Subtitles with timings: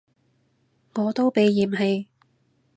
[0.95, 2.07] 我都被嫌棄